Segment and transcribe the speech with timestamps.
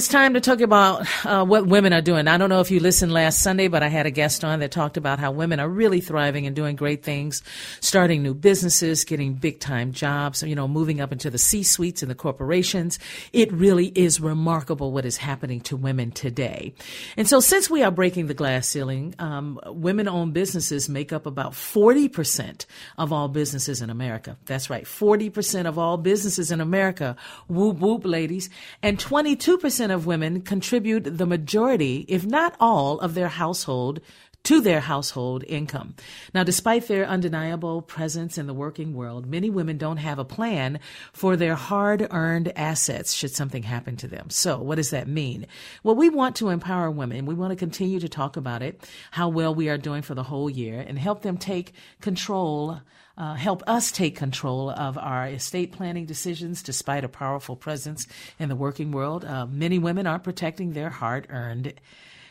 [0.00, 2.26] It's time to talk about uh, what women are doing.
[2.26, 4.70] I don't know if you listened last Sunday, but I had a guest on that
[4.70, 7.42] talked about how women are really thriving and doing great things,
[7.80, 12.02] starting new businesses, getting big time jobs, you know, moving up into the C suites
[12.02, 12.98] in the corporations.
[13.34, 16.72] It really is remarkable what is happening to women today.
[17.18, 21.26] And so, since we are breaking the glass ceiling, um, women owned businesses make up
[21.26, 22.64] about 40%
[22.96, 24.38] of all businesses in America.
[24.46, 27.16] That's right, 40% of all businesses in America.
[27.48, 28.48] Whoop, whoop, ladies.
[28.82, 34.00] And 22% of women contribute the majority, if not all, of their household
[34.42, 35.94] to their household income.
[36.32, 40.80] Now, despite their undeniable presence in the working world, many women don't have a plan
[41.12, 44.30] for their hard earned assets should something happen to them.
[44.30, 45.46] So, what does that mean?
[45.82, 47.26] Well, we want to empower women.
[47.26, 50.22] We want to continue to talk about it, how well we are doing for the
[50.22, 52.80] whole year, and help them take control
[53.20, 58.06] uh, help us take control of our estate planning decisions despite a powerful presence
[58.38, 59.26] in the working world.
[59.26, 61.74] Uh, many women aren't protecting their hard earned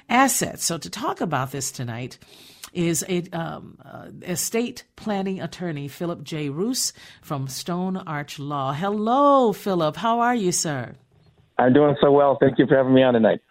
[0.09, 0.65] assets.
[0.65, 2.17] So, to talk about this tonight,
[2.73, 6.49] is a um, uh, estate planning attorney Philip J.
[6.49, 8.73] Roos from Stone Arch Law.
[8.73, 9.95] Hello, Philip.
[9.95, 10.95] How are you, sir?
[11.57, 12.37] I'm doing so well.
[12.39, 13.41] Thank you for having me on tonight.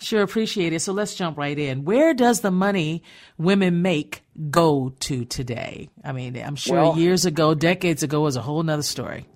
[0.00, 0.80] Sure, appreciate it.
[0.80, 1.84] So let's jump right in.
[1.84, 3.02] Where does the money
[3.38, 5.88] women make go to today?
[6.02, 9.26] I mean, I'm sure well, years ago, decades ago, was a whole nother story.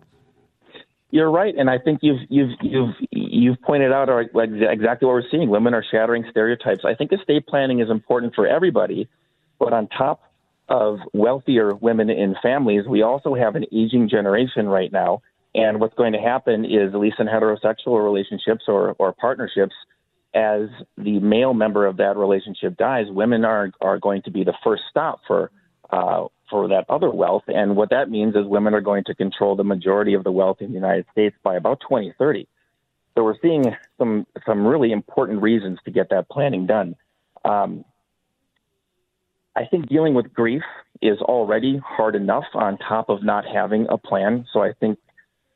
[1.11, 5.49] You're right, and I think you've you've you've you've pointed out exactly what we're seeing.
[5.49, 6.85] Women are shattering stereotypes.
[6.85, 9.09] I think estate planning is important for everybody,
[9.59, 10.23] but on top
[10.69, 15.23] of wealthier women in families, we also have an aging generation right now.
[15.55, 19.75] And what's going to happen is, at least in heterosexual relationships or, or partnerships,
[20.35, 24.55] as the male member of that relationship dies, women are are going to be the
[24.63, 25.51] first stop for
[25.91, 27.45] uh, for that other wealth.
[27.49, 30.59] And what that means is women are going to control the majority of the wealth
[30.61, 32.47] in the United States by about 2030.
[33.15, 33.65] So we're seeing
[33.99, 36.95] some some really important reasons to get that planning done.
[37.45, 37.85] Um,
[39.57, 40.63] I think dealing with grief
[41.03, 44.47] is already hard enough on top of not having a plan.
[44.53, 44.99] So I think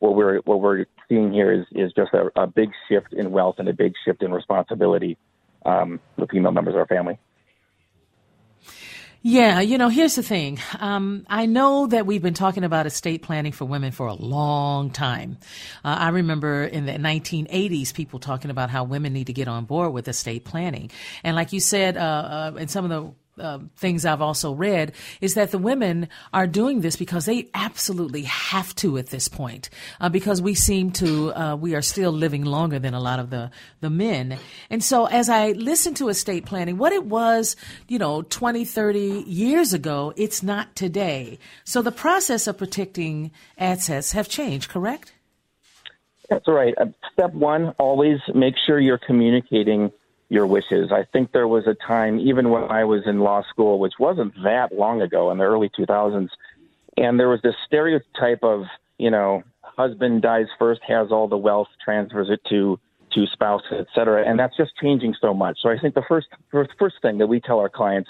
[0.02, 3.56] what we're what we're seeing here is is just a, a big shift in wealth
[3.58, 5.16] and a big shift in responsibility
[5.64, 7.18] um, with female members of our family.
[9.24, 10.58] Yeah, you know, here's the thing.
[10.80, 14.90] Um, I know that we've been talking about estate planning for women for a long
[14.90, 15.38] time.
[15.84, 19.66] Uh, I remember in the 1980s, people talking about how women need to get on
[19.66, 20.90] board with estate planning.
[21.22, 24.92] And like you said, uh, uh, in some of the uh, things I've also read
[25.20, 29.70] is that the women are doing this because they absolutely have to at this point,
[30.00, 33.30] uh, because we seem to uh, we are still living longer than a lot of
[33.30, 33.50] the
[33.80, 34.38] the men.
[34.70, 37.56] And so as I listen to estate planning, what it was,
[37.88, 41.38] you know, 20, 30 years ago, it's not today.
[41.64, 45.12] So the process of protecting assets have changed, correct?
[46.28, 46.74] That's right.
[46.78, 49.90] Uh, step one, always make sure you're communicating
[50.32, 50.90] your wishes.
[50.90, 54.32] I think there was a time, even when I was in law school, which wasn't
[54.44, 56.30] that long ago in the early 2000s,
[56.96, 58.64] and there was this stereotype of,
[58.96, 62.80] you know, husband dies first, has all the wealth, transfers it to
[63.12, 65.58] to spouse, et cetera, and that's just changing so much.
[65.60, 68.08] So I think the first first, first thing that we tell our clients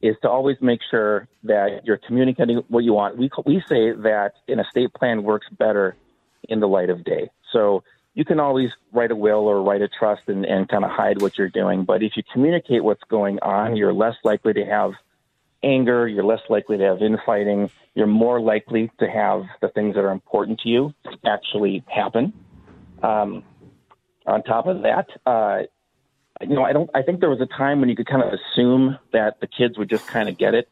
[0.00, 3.18] is to always make sure that you're communicating what you want.
[3.18, 5.94] We we say that an estate plan works better
[6.48, 7.28] in the light of day.
[7.52, 7.84] So
[8.14, 11.22] you can always write a will or write a trust and, and kind of hide
[11.22, 11.84] what you're doing.
[11.84, 14.92] But if you communicate what's going on, you're less likely to have
[15.62, 20.00] anger, you're less likely to have infighting, you're more likely to have the things that
[20.00, 22.32] are important to you actually happen.
[23.02, 23.44] Um,
[24.26, 25.62] on top of that, uh,
[26.40, 26.88] you know, I don't.
[26.94, 29.76] I think there was a time when you could kind of assume that the kids
[29.76, 30.68] would just kind of get it,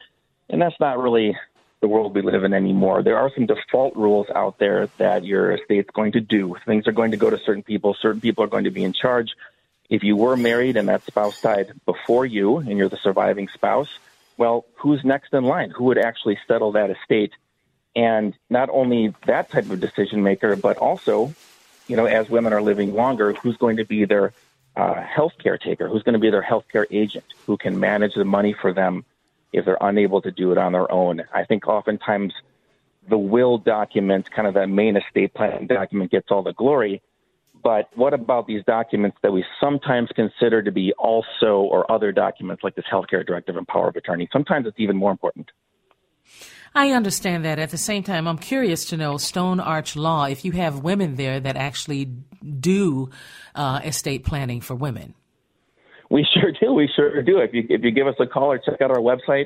[0.49, 1.35] and that's not really
[1.81, 3.03] the world we live in anymore.
[3.03, 6.55] There are some default rules out there that your estate's going to do.
[6.65, 7.95] Things are going to go to certain people.
[8.01, 9.31] Certain people are going to be in charge.
[9.89, 13.89] If you were married and that spouse died before you and you're the surviving spouse,
[14.37, 15.71] well, who's next in line?
[15.71, 17.31] Who would actually settle that estate?
[17.95, 21.33] And not only that type of decision maker, but also,
[21.87, 24.33] you know, as women are living longer, who's going to be their
[24.75, 25.87] uh, health care taker?
[25.87, 27.25] Who's going to be their health care agent?
[27.47, 29.05] Who can manage the money for them
[29.51, 31.21] if they're unable to do it on their own?
[31.33, 32.33] I think oftentimes
[33.09, 37.01] the will document, kind of that main estate planning document, gets all the glory.
[37.61, 42.63] But what about these documents that we sometimes consider to be also or other documents
[42.63, 44.29] like this healthcare directive and power of attorney?
[44.31, 45.51] Sometimes it's even more important.
[46.73, 47.59] I understand that.
[47.59, 51.15] At the same time, I'm curious to know Stone Arch Law if you have women
[51.15, 52.05] there that actually
[52.59, 53.09] do
[53.55, 55.15] uh, estate planning for women.
[56.09, 56.73] We sure do.
[56.73, 57.39] We sure do.
[57.39, 59.45] If you if you give us a call or check out our website,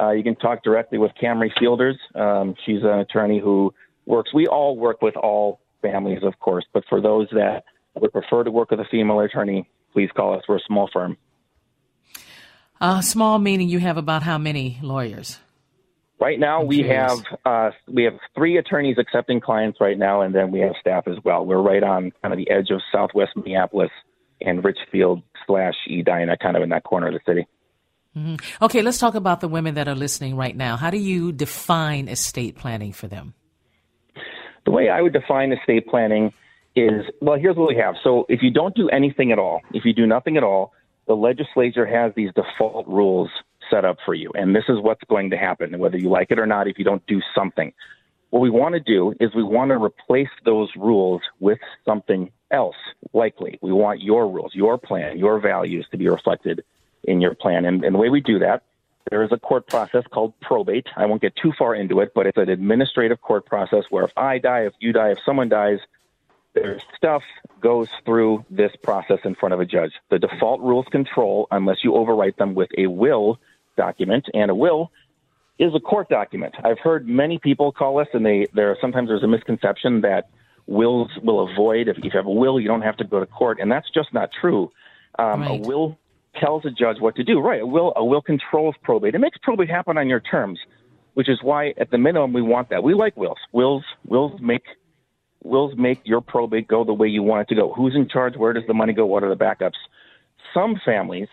[0.00, 1.96] uh, you can talk directly with Camry Fielders.
[2.14, 3.74] Um, she's an attorney who
[4.06, 4.32] works.
[4.32, 7.64] We all work with all families, of course, but for those that
[7.94, 10.42] would prefer to work with a female attorney, please call us.
[10.48, 11.16] We're a small firm.
[12.80, 15.38] Uh, small meaning you have about how many lawyers?
[16.18, 20.52] Right now, we have uh, we have three attorneys accepting clients right now, and then
[20.52, 21.44] we have staff as well.
[21.44, 23.90] We're right on kind of the edge of Southwest Minneapolis
[24.44, 27.46] and Richfield slash Edina, kind of in that corner of the city.
[28.16, 28.64] Mm-hmm.
[28.64, 30.76] Okay, let's talk about the women that are listening right now.
[30.76, 33.34] How do you define estate planning for them?
[34.64, 36.32] The way I would define estate planning
[36.74, 37.94] is well, here's what we have.
[38.02, 40.72] So if you don't do anything at all, if you do nothing at all,
[41.06, 43.28] the legislature has these default rules
[43.70, 44.30] set up for you.
[44.34, 46.84] And this is what's going to happen, whether you like it or not, if you
[46.84, 47.72] don't do something.
[48.32, 52.76] What we want to do is we want to replace those rules with something else,
[53.12, 53.58] likely.
[53.60, 56.64] We want your rules, your plan, your values to be reflected
[57.04, 57.66] in your plan.
[57.66, 58.62] And, and the way we do that,
[59.10, 60.86] there is a court process called probate.
[60.96, 64.16] I won't get too far into it, but it's an administrative court process where if
[64.16, 65.80] I die, if you die, if someone dies,
[66.54, 67.24] their stuff
[67.60, 69.92] goes through this process in front of a judge.
[70.08, 73.38] The default rules control unless you overwrite them with a will
[73.76, 74.90] document, and a will
[75.62, 76.54] is a court document.
[76.64, 80.28] I've heard many people call us, and they there sometimes there's a misconception that
[80.66, 83.58] wills will avoid if you have a will, you don't have to go to court,
[83.60, 84.70] and that's just not true.
[85.18, 85.50] Um, right.
[85.50, 85.98] A will
[86.40, 87.38] tells a judge what to do.
[87.40, 87.62] Right.
[87.62, 89.14] A will a will controls probate.
[89.14, 90.58] It makes probate happen on your terms,
[91.14, 92.82] which is why at the minimum we want that.
[92.82, 93.38] We like wills.
[93.52, 94.64] Wills wills make
[95.44, 97.72] wills make your probate go the way you want it to go.
[97.72, 98.36] Who's in charge?
[98.36, 99.06] Where does the money go?
[99.06, 99.78] What are the backups?
[100.54, 101.28] Some families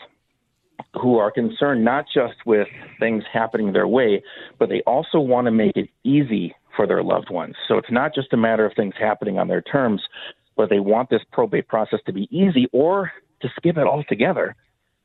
[1.00, 2.68] who are concerned not just with
[3.00, 4.24] things happening their way,
[4.58, 7.56] but they also want to make it easy for their loved ones.
[7.68, 10.02] So it's not just a matter of things happening on their terms,
[10.56, 13.12] but they want this probate process to be easy or
[13.42, 14.56] to skip it altogether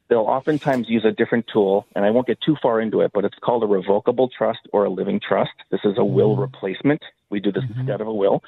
[0.09, 3.25] they'll oftentimes use a different tool, and I won't get too far into it, but
[3.25, 5.53] it's called a revocable trust or a living trust.
[5.71, 6.43] This is a will mm-hmm.
[6.43, 7.03] replacement.
[7.31, 7.81] We do this mm-hmm.
[7.81, 8.43] instead of a will.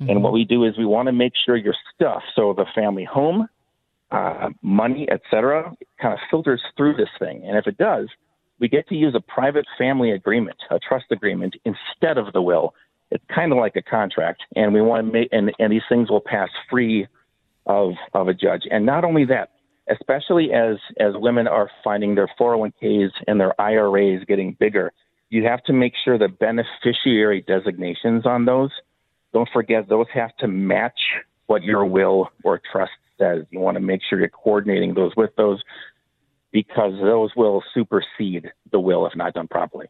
[0.00, 0.10] Mm-hmm.
[0.10, 3.04] And what we do is we want to make sure your stuff, so the family
[3.04, 3.48] home,
[4.10, 7.42] uh, money, etc., kind of filters through this thing.
[7.44, 8.08] And if it does,
[8.60, 12.74] we get to use a private family agreement, a trust agreement, instead of the will.
[13.10, 16.10] It's kind of like a contract, and we want to make and, and these things
[16.10, 17.06] will pass free
[17.66, 18.62] of of a judge.
[18.70, 19.50] And not only that,
[19.88, 24.92] especially as as women are finding their 401ks and their IRAs getting bigger,
[25.30, 28.70] you have to make sure the beneficiary designations on those.
[29.32, 31.00] Don't forget those have to match
[31.46, 33.44] what your will or trust says.
[33.50, 35.62] You want to make sure you're coordinating those with those
[36.52, 39.86] because those will supersede the will if not done properly.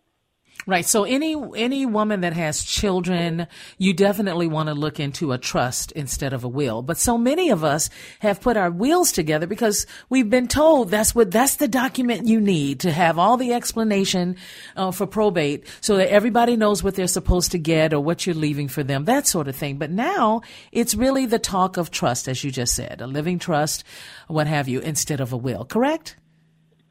[0.67, 0.87] Right.
[0.87, 5.93] So any any woman that has children, you definitely want to look into a trust
[5.93, 6.81] instead of a will.
[6.81, 7.91] But so many of us
[8.21, 12.41] have put our wills together because we've been told that's what that's the document you
[12.41, 14.37] need to have all the explanation
[14.75, 18.35] uh, for probate, so that everybody knows what they're supposed to get or what you're
[18.35, 19.77] leaving for them, that sort of thing.
[19.77, 20.41] But now
[20.73, 23.85] it's really the talk of trust, as you just said, a living trust,
[24.29, 25.67] what have you, instead of a will.
[25.67, 26.17] Correct?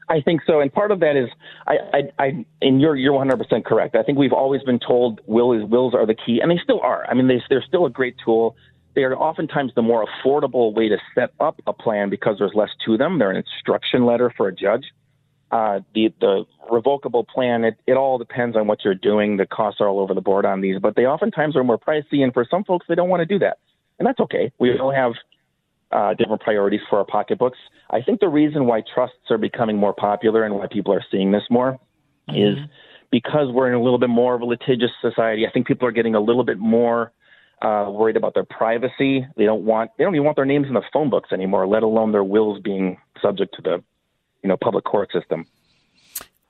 [0.08, 1.28] I think so, and part of that is
[1.66, 3.96] I, I, I and you're you're 100 percent correct.
[3.96, 6.80] I think we've always been told will is wills are the key, and they still
[6.80, 7.06] are.
[7.08, 8.56] I mean, they, they're still a great tool.
[8.94, 12.70] They are oftentimes the more affordable way to set up a plan because there's less
[12.86, 13.18] to them.
[13.18, 14.84] They're an instruction letter for a judge.
[15.50, 19.36] Uh, the the revocable plan, it, it all depends on what you're doing.
[19.36, 22.22] The costs are all over the board on these, but they oftentimes are more pricey,
[22.22, 23.58] and for some folks, they don't want to do that,
[23.98, 24.52] and that's okay.
[24.58, 25.12] We all have
[25.94, 27.58] uh, different priorities for our pocketbooks.
[27.90, 31.30] I think the reason why trusts are becoming more popular and why people are seeing
[31.30, 31.78] this more
[32.28, 32.36] mm-hmm.
[32.36, 32.58] is
[33.10, 35.46] because we're in a little bit more of a litigious society.
[35.46, 37.12] I think people are getting a little bit more
[37.62, 39.24] uh, worried about their privacy.
[39.36, 41.84] They don't want they don't even want their names in the phone books anymore, let
[41.84, 43.82] alone their wills being subject to the
[44.42, 45.46] you know public court system.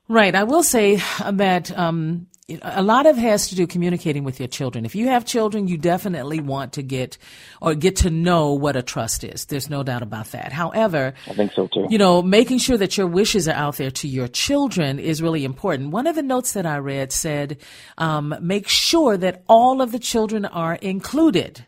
[0.09, 0.35] Right.
[0.35, 2.27] I will say that um,
[2.61, 4.85] a lot of has to do communicating with your children.
[4.85, 7.17] If you have children, you definitely want to get
[7.63, 9.47] or get to know what a trust is.
[9.47, 10.53] There's no doubt about that.
[10.53, 11.87] However, I think so too.
[11.89, 15.43] You know, making sure that your wishes are out there to your children is really
[15.43, 15.91] important.
[15.91, 17.57] One of the notes that I read said,
[17.97, 21.65] um, make sure that all of the children are included.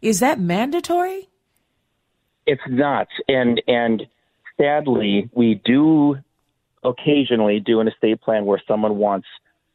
[0.00, 1.28] Is that mandatory?
[2.46, 4.06] It's not, and and
[4.58, 6.16] sadly, we do
[6.84, 9.26] occasionally do an estate plan where someone wants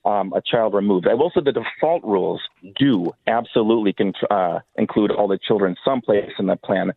[0.06, 1.08] um, a child removed.
[1.08, 2.42] I will say the default rules
[2.78, 6.94] do absolutely con- uh, include all the children someplace in the plan.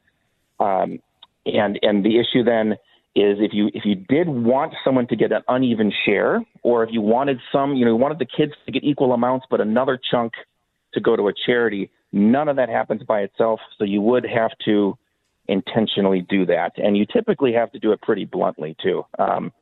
[0.60, 1.00] Um,
[1.44, 2.72] and and the issue then
[3.14, 6.90] is if you if you did want someone to get an uneven share, or if
[6.92, 9.98] you wanted some, you know, you wanted the kids to get equal amounts, but another
[10.10, 10.32] chunk
[10.94, 13.60] to go to a charity, none of that happens by itself.
[13.78, 14.96] So you would have to
[15.48, 19.04] intentionally do that, and you typically have to do it pretty bluntly too.
[19.18, 19.52] Um,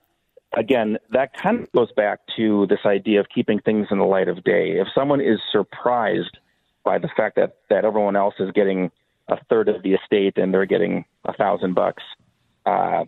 [0.57, 4.29] again, that kind of goes back to this idea of keeping things in the light
[4.29, 4.73] of day.
[4.73, 6.39] If someone is surprised
[6.85, 8.91] by the fact that, that everyone else is getting
[9.29, 12.03] a third of the estate and they're getting a thousand bucks,
[12.67, 13.05] uh,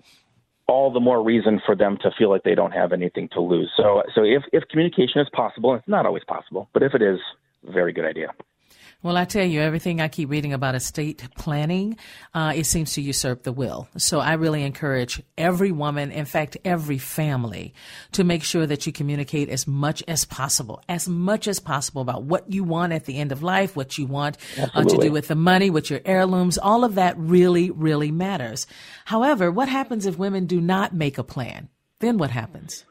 [0.69, 3.71] all the more reason for them to feel like they don't have anything to lose.
[3.77, 7.19] So, so if, if communication is possible, it's not always possible, but if it is,
[7.65, 8.29] very good idea.
[9.03, 11.97] Well, I tell you, everything I keep reading about estate planning,
[12.35, 13.89] uh, it seems to usurp the will.
[13.97, 17.75] So I really encourage every woman, in fact, every family,
[18.13, 22.23] to make sure that you communicate as much as possible, as much as possible about
[22.23, 24.37] what you want at the end of life, what you want
[24.73, 26.57] uh, to do with the money, with your heirlooms.
[26.57, 28.69] All of that really, really matters.
[29.05, 31.69] However, what happens if women do not make a plan?
[31.99, 32.85] Then what happens?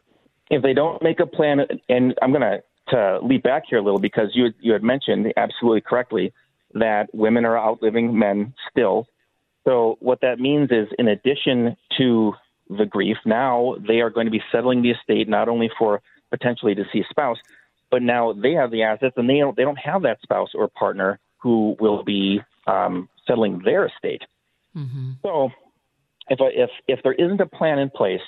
[0.50, 2.62] If they don't make a plan, and I'm going to
[2.92, 6.34] to leap back here a little because you you had mentioned absolutely correctly
[6.74, 9.08] that women are outliving men still.
[9.66, 12.34] So what that means is, in addition to
[12.70, 16.74] the grief, now they are going to be settling the estate not only for potentially
[16.74, 17.38] deceased spouse,
[17.90, 20.68] but now they have the assets and they don't they don't have that spouse or
[20.68, 24.22] partner who will be um, settling their estate.
[24.76, 25.12] Mm-hmm.
[25.22, 25.50] So
[26.30, 28.22] if if if there isn't a plan in place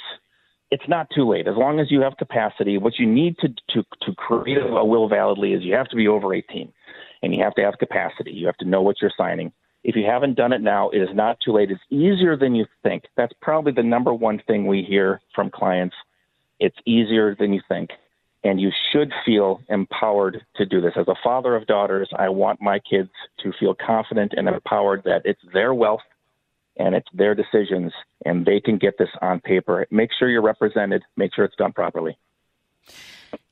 [0.74, 2.80] it's not too late as long as you have capacity.
[2.80, 6.08] What you need to to to create a will validly is you have to be
[6.08, 6.74] over 18,
[7.22, 8.32] and you have to have capacity.
[8.32, 9.52] You have to know what you're signing.
[9.84, 11.70] If you haven't done it now, it is not too late.
[11.70, 13.04] It's easier than you think.
[13.16, 15.96] That's probably the number one thing we hear from clients.
[16.60, 17.92] It's easier than you think.
[18.44, 20.94] And you should feel empowered to do this.
[20.96, 23.12] As a father of daughters, I want my kids
[23.44, 26.02] to feel confident and empowered that it's their wealth
[26.78, 27.92] and it's their decisions,
[28.26, 29.86] and they can get this on paper.
[29.92, 31.04] Make sure you're represented.
[31.16, 32.18] Make sure it's done properly.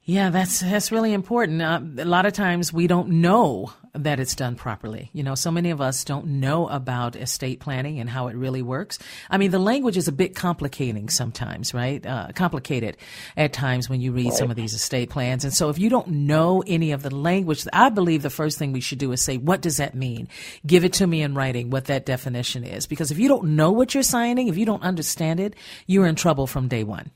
[0.04, 1.62] Yeah, that's that's really important.
[1.62, 5.12] Uh, a lot of times we don't know that it's done properly.
[5.14, 8.64] You know, so many of us don't know about estate planning and how it really
[8.64, 8.98] works.
[9.30, 12.04] I mean, the language is a bit complicating sometimes, right?
[12.04, 12.98] Uh, complicated
[13.38, 14.34] at times when you read right.
[14.34, 15.44] some of these estate plans.
[15.44, 18.72] And so if you don't know any of the language, I believe the first thing
[18.72, 20.30] we should do is say, what does that mean?
[20.66, 22.88] Give it to me in writing what that definition is.
[22.88, 25.56] Because if you don't know what you're signing, if you don't understand it,
[25.86, 27.12] you're in trouble from day one.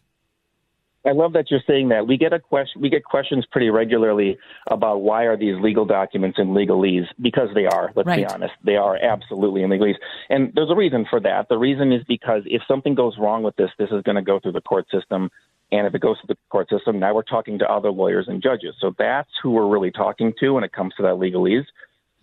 [1.05, 2.07] I love that you're saying that.
[2.07, 2.81] We get a question.
[2.81, 4.37] We get questions pretty regularly
[4.69, 7.07] about why are these legal documents in legalese?
[7.21, 7.91] Because they are.
[7.95, 8.17] Let's right.
[8.17, 8.53] be honest.
[8.63, 9.95] They are absolutely in legalese,
[10.29, 11.47] and there's a reason for that.
[11.49, 14.39] The reason is because if something goes wrong with this, this is going to go
[14.39, 15.29] through the court system,
[15.71, 18.41] and if it goes through the court system, now we're talking to other lawyers and
[18.41, 18.75] judges.
[18.79, 21.65] So that's who we're really talking to when it comes to that legalese.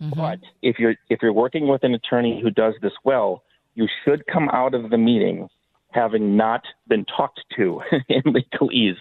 [0.01, 0.19] Mm-hmm.
[0.19, 3.43] But if you're if you're working with an attorney who does this well,
[3.75, 5.47] you should come out of the meeting
[5.93, 8.97] having not been talked to in legalese.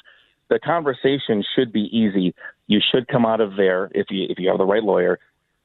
[0.49, 2.35] The conversation should be easy.
[2.67, 5.19] You should come out of there if you if you have the right lawyer,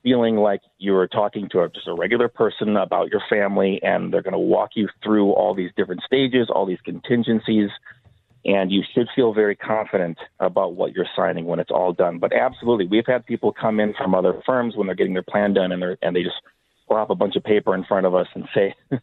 [0.04, 4.22] feeling like you're talking to a, just a regular person about your family, and they're
[4.22, 7.70] going to walk you through all these different stages, all these contingencies,
[8.46, 12.18] and you should feel very confident about what you're signing when it's all done.
[12.20, 15.54] But absolutely, we've had people come in from other firms when they're getting their plan
[15.54, 16.38] done, and they and they just
[16.88, 18.74] plop a bunch of paper in front of us and say,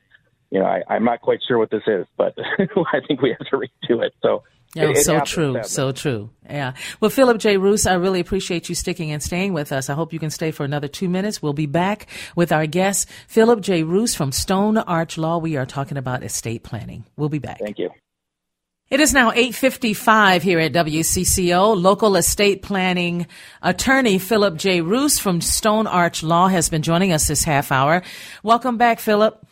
[0.54, 3.46] you know, I, I'm not quite sure what this is, but I think we have
[3.48, 4.14] to redo it.
[4.22, 4.42] So oh,
[4.76, 6.30] yeah, it, so true, so true.
[6.48, 6.74] Yeah.
[7.00, 7.56] Well, Philip J.
[7.56, 9.90] Roos, I really appreciate you sticking and staying with us.
[9.90, 11.42] I hope you can stay for another two minutes.
[11.42, 12.06] We'll be back
[12.36, 13.82] with our guest, Philip J.
[13.82, 15.38] Roos from Stone Arch Law.
[15.38, 17.04] We are talking about estate planning.
[17.16, 17.58] We'll be back.
[17.58, 17.90] Thank you.
[18.90, 21.74] It is now 8:55 here at WCCO.
[21.74, 23.26] Local estate planning
[23.60, 24.82] attorney Philip J.
[24.82, 28.04] Roos from Stone Arch Law has been joining us this half hour.
[28.44, 29.44] Welcome back, Philip.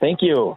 [0.00, 0.56] Thank you.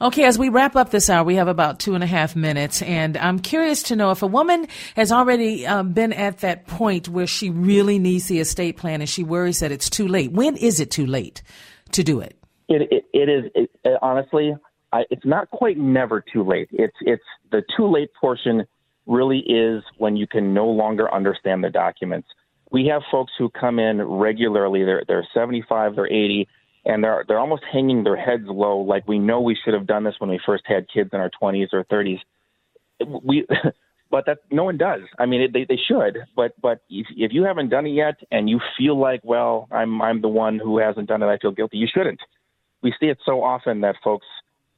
[0.00, 2.82] Okay, as we wrap up this hour, we have about two and a half minutes,
[2.82, 7.08] and I'm curious to know if a woman has already um, been at that point
[7.08, 10.32] where she really needs the estate plan and she worries that it's too late.
[10.32, 11.42] When is it too late
[11.92, 12.36] to do it?
[12.68, 14.56] It it, it is it, it, honestly,
[14.92, 16.68] I, it's not quite never too late.
[16.72, 18.64] It's it's the too late portion
[19.06, 22.28] really is when you can no longer understand the documents.
[22.72, 24.84] We have folks who come in regularly.
[24.84, 26.48] They're they're 75, they're 80,
[26.84, 30.04] and they're they're almost hanging their heads low, like we know we should have done
[30.04, 32.20] this when we first had kids in our 20s or 30s.
[33.22, 33.46] We,
[34.10, 35.02] but that no one does.
[35.18, 38.48] I mean, they they should, but but if, if you haven't done it yet and
[38.48, 41.78] you feel like, well, I'm I'm the one who hasn't done it, I feel guilty.
[41.78, 42.20] You shouldn't.
[42.82, 44.26] We see it so often that folks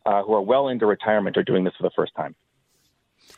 [0.04, 2.34] uh, who are well into retirement are doing this for the first time.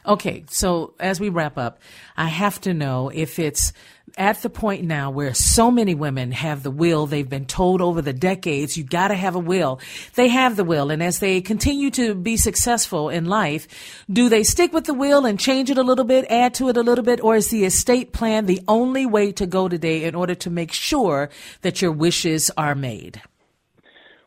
[0.05, 1.81] Okay, so as we wrap up,
[2.17, 3.73] I have to know if it's
[4.17, 8.01] at the point now where so many women have the will, they've been told over
[8.01, 9.81] the decades, you gotta have a will.
[10.15, 13.67] They have the will, and as they continue to be successful in life,
[14.11, 16.77] do they stick with the will and change it a little bit, add to it
[16.77, 20.15] a little bit, or is the estate plan the only way to go today in
[20.15, 21.31] order to make sure
[21.63, 23.21] that your wishes are made?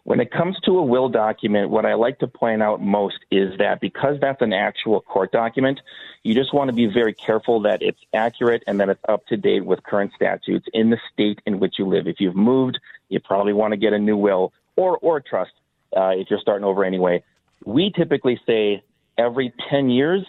[0.09, 3.55] When it comes to a will document, what I like to point out most is
[3.59, 5.81] that because that's an actual court document,
[6.23, 9.37] you just want to be very careful that it's accurate and that it's up to
[9.37, 12.07] date with current statutes in the state in which you live.
[12.07, 15.51] If you've moved, you probably want to get a new will or, or trust
[15.95, 17.23] uh, if you're starting over anyway.
[17.63, 18.83] We typically say
[19.15, 20.25] every 10 years,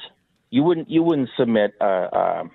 [0.51, 2.51] you wouldn't, you wouldn't submit a, a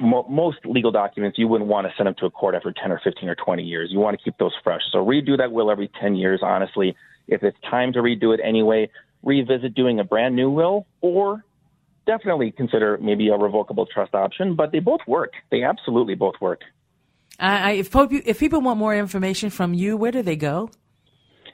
[0.00, 3.00] most legal documents you wouldn't want to send them to a court after 10 or
[3.02, 3.88] 15 or 20 years.
[3.90, 4.82] You want to keep those fresh.
[4.90, 6.94] So redo that will every 10 years, honestly.
[7.28, 8.90] If it's time to redo it anyway,
[9.22, 11.44] revisit doing a brand new will or
[12.06, 15.32] definitely consider maybe a revocable trust option, but they both work.
[15.50, 16.62] They absolutely both work.
[17.38, 20.70] I, if, if people want more information from you, where do they go?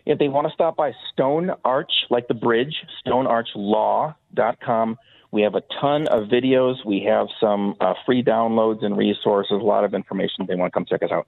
[0.07, 2.75] If they want to stop by Stone Arch, like the bridge,
[3.07, 4.99] stonearchlaw.com.
[5.31, 6.85] We have a ton of videos.
[6.85, 10.47] We have some uh, free downloads and resources, a lot of information.
[10.47, 11.27] They want to come check us out.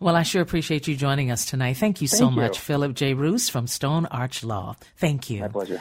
[0.00, 1.76] Well, I sure appreciate you joining us tonight.
[1.76, 2.36] Thank you Thank so you.
[2.36, 3.14] much, Philip J.
[3.14, 4.76] Roos from Stone Arch Law.
[4.96, 5.40] Thank you.
[5.40, 5.80] My pleasure.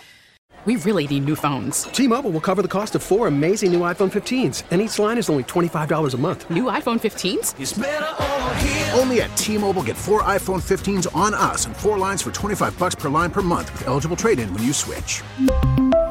[0.65, 1.83] We really need new phones.
[1.83, 5.29] T-Mobile will cover the cost of four amazing new iPhone 15s, and each line is
[5.29, 6.49] only $25 a month.
[6.49, 8.97] New iPhone 15s?
[8.97, 12.95] Only at T-Mobile get four iPhone 15s on us and four lines for 25 bucks
[12.95, 15.21] per line per month with eligible trade-in when you switch.